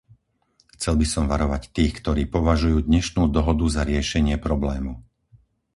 Chcel 0.75 0.93
by 1.01 1.05
som 1.13 1.23
varovať 1.33 1.63
tých, 1.77 1.93
ktorí 2.01 2.23
považujú 2.35 2.77
dnešnú 2.89 3.23
dohodu 3.37 3.65
za 3.75 3.81
riešenie 3.91 4.35
problému. 4.45 4.93